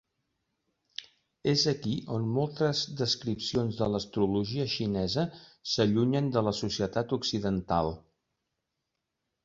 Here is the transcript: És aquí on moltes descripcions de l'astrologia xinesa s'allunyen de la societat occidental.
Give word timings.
És 1.51 1.65
aquí 1.71 1.93
on 2.15 2.25
moltes 2.37 2.81
descripcions 3.03 3.77
de 3.83 3.91
l'astrologia 3.97 4.67
xinesa 4.79 5.29
s'allunyen 5.75 6.35
de 6.39 6.47
la 6.51 6.59
societat 6.65 7.19
occidental. 7.21 7.97